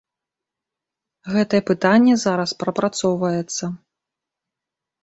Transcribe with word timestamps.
Гэтае 1.35 1.61
пытанне 1.69 2.13
зараз 2.25 2.49
прапрацоўваецца. 2.65 3.65